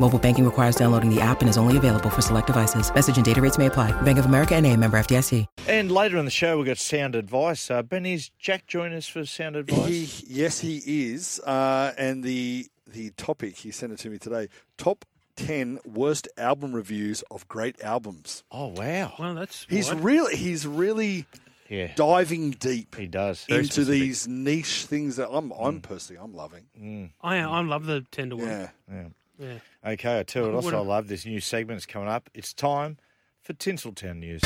[0.00, 2.92] Mobile banking requires downloading the app and is only available for select devices.
[2.94, 3.92] Message and data rates may apply.
[4.02, 5.46] Bank of America and a member FDIC.
[5.68, 7.70] And later in the show, we've got sound advice.
[7.70, 9.88] Uh, ben, is Jack join us for sound advice?
[10.20, 10.78] He, yes, he
[11.12, 11.38] is.
[11.40, 14.48] Uh, and the the topic he sent it to me today:
[14.78, 15.04] top
[15.36, 18.42] ten worst album reviews of great albums.
[18.50, 19.12] oh, wow.
[19.18, 20.02] Well, that's He's wide.
[20.04, 21.24] really he's really
[21.68, 23.46] Yeah, diving deep he does.
[23.48, 23.92] Into specific.
[23.92, 27.10] these niche things that I'm I'm personally I'm loving.
[27.22, 28.46] I I love the ten to one.
[28.48, 28.68] Yeah.
[28.90, 29.04] Yeah.
[29.40, 31.08] Okay, I tell you also I love.
[31.08, 32.30] This new segment's coming up.
[32.34, 32.98] It's time
[33.42, 34.42] for Tinseltown News.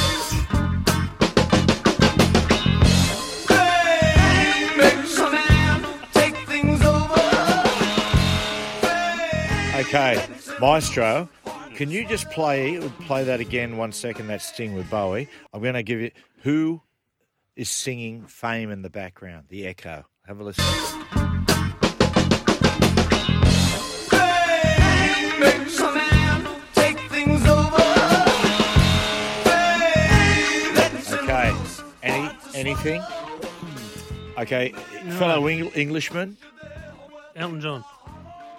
[9.79, 10.23] Okay,
[10.61, 11.29] Maestro,
[11.75, 14.27] can you just play play that again one second?
[14.27, 15.29] That sting with Bowie.
[15.53, 16.11] I'm going to give you
[16.43, 16.83] who
[17.57, 19.47] is singing "Fame" in the background.
[19.49, 20.05] The echo.
[20.27, 20.65] Have a listen.
[32.69, 33.03] Anything?
[34.39, 34.71] Okay,
[35.19, 36.37] fellow Eng- Englishman,
[37.35, 37.85] Elton John.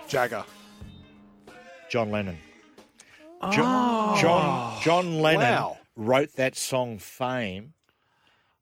[0.07, 0.43] Jagger.
[1.89, 2.37] John Lennon.
[3.41, 3.51] Oh.
[3.51, 5.77] John John, John Lennon Wow.
[5.95, 7.73] wrote that song "Fame"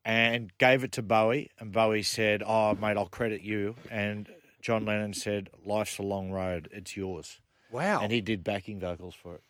[0.05, 4.29] and gave it to Bowie, and Bowie said, "Oh, mate, I'll credit you." And
[4.61, 7.39] John Lennon said, "Life's a long road; it's yours."
[7.71, 8.01] Wow.
[8.01, 9.43] And he did backing vocals for it.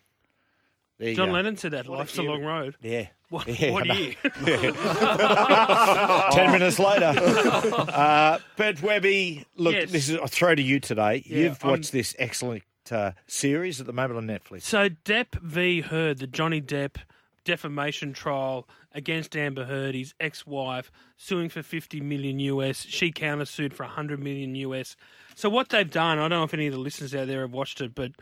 [0.98, 1.34] There you John go.
[1.34, 1.86] Lennon said that.
[1.88, 2.76] Life's a long road.
[2.82, 3.06] Yeah.
[3.30, 3.94] What, Yeah, what I know.
[3.94, 4.14] year?
[6.32, 7.12] Ten minutes later.
[7.16, 9.90] uh, but Webby, look, Yes.
[9.90, 11.22] this is I throw to you today.
[11.26, 14.62] Yeah, You've I'm- watched this excellent uh, series at the moment on Netflix.
[14.62, 15.80] So Depp v.
[15.82, 16.96] Heard, the Johnny Depp
[17.44, 22.84] defamation trial against Amber Heard, his ex-wife, suing for 50 million US.
[22.86, 24.96] She countersued for 100 million US.
[25.34, 27.52] So what they've done, I don't know if any of the listeners out there have
[27.52, 28.12] watched it, but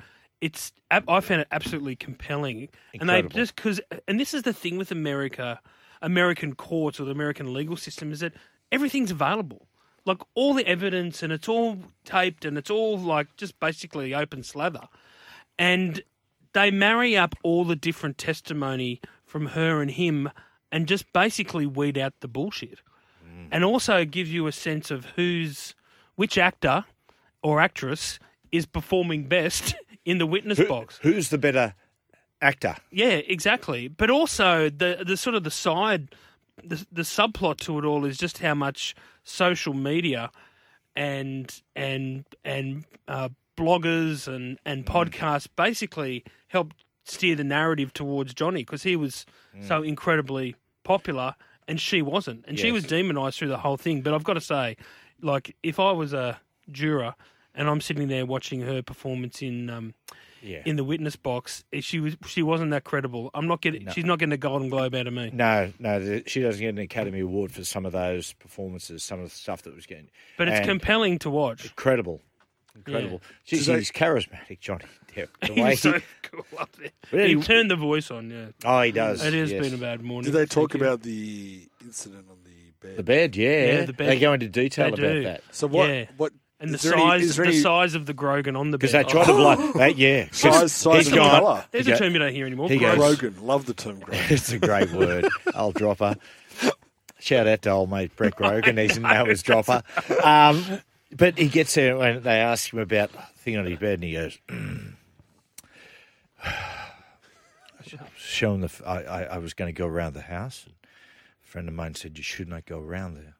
[0.41, 2.69] it's I found it absolutely compelling.
[2.99, 5.61] And they just because, and this is the thing with America,
[6.03, 8.33] American courts or the American legal system is that
[8.71, 9.67] everything's available.
[10.05, 14.43] Like all the evidence, and it's all taped, and it's all like just basically open
[14.43, 14.89] slather.
[15.59, 16.03] And
[16.53, 20.31] they marry up all the different testimony from her and him
[20.71, 22.81] and just basically weed out the bullshit.
[23.27, 23.49] Mm.
[23.51, 25.75] And also give you a sense of who's
[26.15, 26.85] which actor
[27.43, 28.19] or actress
[28.53, 29.75] is performing best
[30.06, 30.99] in the witness Who- box.
[31.03, 31.75] who's the better
[32.41, 32.77] actor?
[32.91, 33.89] yeah exactly.
[33.89, 36.15] But also the the sort of the side
[36.65, 38.94] the, the subplot to it all is just how much
[39.25, 40.31] social media
[40.94, 43.28] and and and uh,
[43.59, 49.27] bloggers and and podcasts basically helped steer the narrative towards Johnny because he was
[49.62, 51.34] so incredibly popular
[51.69, 54.00] and she wasn't, and she was demonized through the whole thing.
[54.03, 54.77] But I've got to say,
[55.21, 56.41] like if I was a
[56.71, 57.15] juror
[57.56, 59.94] and I'm sitting there watching her performance in um,
[60.43, 60.62] Yeah.
[60.65, 63.31] in the witness box, she was she wasn't that credible.
[63.34, 65.31] I'm not getting she's not getting a Golden Globe out of me.
[65.33, 69.31] no, no, she doesn't get an Academy Award for some of those performances, some of
[69.31, 70.09] the stuff that was getting.
[70.39, 71.65] But it's and compelling to watch.
[71.65, 72.21] incredible,
[72.77, 73.22] incredible.
[73.44, 74.84] She's, So he's charismatic, Johnny
[75.15, 75.28] Depp.
[75.41, 76.91] The He way was he, so cool up there.
[77.11, 77.34] Really?
[77.37, 78.31] He turned the voice on.
[78.31, 79.25] Yeah, oh, he does.
[79.25, 79.62] it has yes.
[79.65, 80.31] been a bad morning.
[80.31, 80.87] Did they talk Thank you.
[80.87, 82.50] about the incident on the
[82.87, 82.97] bed?
[82.99, 83.34] the bed.
[83.37, 84.09] Yeah, Yeah, the bed.
[84.11, 85.23] They go into detail They about do.
[85.25, 85.88] that So what?
[85.88, 86.05] Yeah.
[86.19, 86.33] What?
[86.61, 88.78] And the is there any- size, is the any size of the Grogan on the
[88.78, 89.06] because bed.
[89.06, 89.72] they try to blow.
[89.72, 91.65] They, yeah, 'cause Size- size he's and gone- colour.
[91.71, 92.69] There's he a go- term you don't hear anymore.
[92.69, 93.17] he goes- Grogan.
[93.31, 93.47] Grogan.
[93.47, 94.25] Love the term Grogan.
[94.31, 95.27] It's a great word.
[95.55, 96.17] I'll drop her.
[97.19, 98.77] Shout out to old mate Brett Grogan.
[98.77, 99.83] He's now his dropper.
[100.22, 100.81] Um,
[101.12, 104.05] but he gets there and they ask him about the thing on his bed, and
[104.05, 104.38] he goes,
[108.17, 108.67] "Show him the.
[108.67, 110.65] f- I, I, I was going to go around the house.
[110.67, 110.75] And
[111.44, 113.35] a friend of mine said you should not go around there,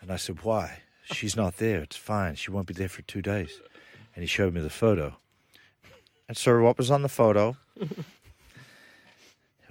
[0.00, 0.78] and I said why?
[1.12, 1.80] She's not there.
[1.80, 2.34] It's fine.
[2.34, 3.60] She won't be there for two days.
[4.14, 5.16] And he showed me the photo.
[6.28, 7.56] And sir, what was on the photo?
[7.80, 7.88] It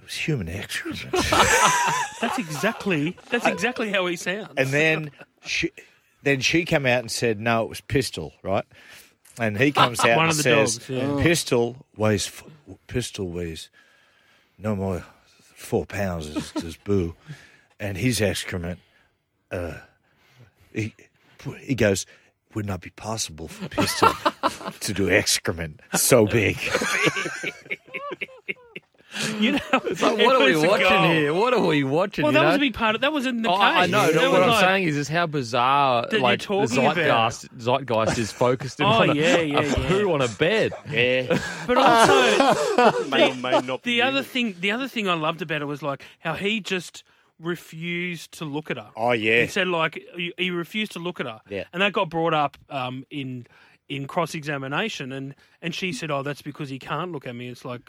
[0.02, 1.00] was human excrement.
[2.20, 4.52] That's exactly that's exactly how he sounds.
[4.56, 5.10] And then
[5.44, 5.70] she,
[6.24, 8.64] then she came out and said, no, it was Pistol, right?
[9.38, 11.22] And he comes out One and of the says, dogs, yeah.
[11.22, 12.42] Pistol weighs f-
[12.88, 13.68] Pistol weighs
[14.58, 15.04] no more
[15.38, 17.14] four pounds as, as Boo,
[17.78, 18.80] and his excrement.
[19.52, 19.74] Uh,
[20.72, 20.92] he
[21.60, 22.06] he goes.
[22.54, 24.10] Would not be possible for Pistol
[24.80, 26.56] to do excrement so big.
[29.40, 31.10] You know, It's like, what are we it was a watching goal.
[31.10, 31.34] here?
[31.34, 32.22] What are we watching?
[32.22, 32.48] Well, you that know?
[32.48, 33.12] was a big part of that.
[33.12, 33.60] Was in the Oh, case.
[33.62, 34.06] I I know.
[34.06, 37.32] That no, what I'm like- saying is, is how bizarre you're like the talking about.
[37.32, 39.88] zeitgeist, zeitgeist is focused in Oh, on a, yeah, a yeah, yeah.
[39.88, 40.72] poo on a bed.
[40.90, 41.38] Yeah.
[41.66, 44.24] But also, may or may not be the other human.
[44.24, 47.02] thing, the other thing I loved about it was like how he just
[47.40, 48.90] refused to look at her.
[48.96, 49.42] Oh, yeah.
[49.42, 50.02] He said like
[50.36, 51.40] he, refused to look at her.
[51.48, 51.64] Yeah.
[51.72, 53.46] And that got brought up um, in
[53.88, 57.48] in cross examination, and and she said, "Oh, that's because he can't look at me."
[57.48, 57.82] It's like.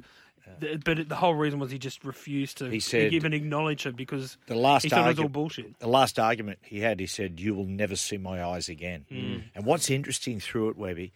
[0.83, 4.35] But the whole reason was he just refused to He said- even acknowledge her because
[4.47, 5.77] The last he thought it was all bullshit.
[5.77, 9.05] The last argument he had, he said, "You will never see my eyes again."
[9.53, 11.13] And what's interesting through it, Webby,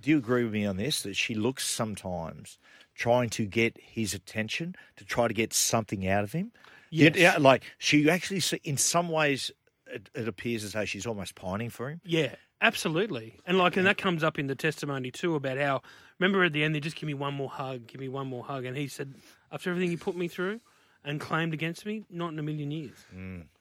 [0.00, 1.02] do you agree with me on this?
[1.02, 2.58] That she looks sometimes
[2.94, 6.50] trying to get his attention to try to get something out of him.
[6.90, 7.16] Yes.
[7.16, 9.50] Yeah, like she actually, see- in some ways,
[9.86, 12.00] it, it appears as though she's almost pining for him.
[12.04, 13.38] Yeah, absolutely.
[13.46, 15.82] And like, and that comes up in the testimony too about how.
[16.18, 18.44] Remember at the end, they just give me one more hug, give me one more
[18.44, 19.14] hug, and he said,
[19.50, 20.60] after everything you put me through
[21.02, 22.92] and claimed against me, not in a million years.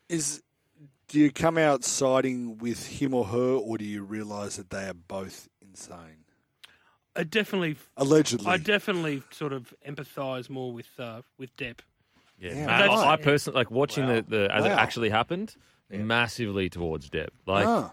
[0.09, 0.43] Is
[1.07, 4.87] do you come out siding with him or her, or do you realise that they
[4.87, 6.25] are both insane?
[7.15, 11.79] I definitely, Allegedly, I definitely sort of empathise more with uh, with Depp.
[12.39, 15.55] Yeah, Yeah, I, I personally like watching the, the as it actually happened.
[15.91, 17.29] Massively towards Depp.
[17.47, 17.91] Like, Ah.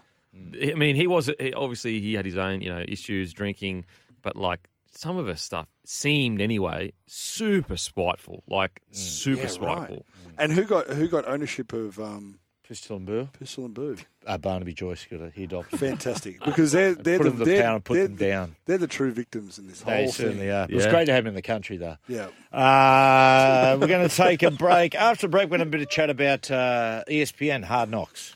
[0.61, 3.85] I mean, he was he, obviously he had his own you know issues drinking,
[4.21, 9.51] but like some of his stuff seemed anyway super spiteful, like super Yeah, right.
[9.87, 10.05] spiteful.
[10.37, 13.95] And who got who got ownership of um, Pistol and Boo, Pistol and Boo?
[14.25, 15.31] uh, Barnaby Joyce got it.
[15.35, 15.79] He adopted.
[15.79, 18.55] Fantastic, because they're they're put the, them to the they're, pound and put them down.
[18.65, 20.51] They're the true victims in this They whole certainly thing.
[20.51, 20.63] are.
[20.69, 21.97] It was great to have him in the country, though.
[22.09, 22.27] Yeah.
[22.51, 24.95] Uh, we're going to take a break.
[24.95, 27.89] After the break, we're going to have a bit of chat about uh, ESPN Hard
[27.89, 28.35] Knocks.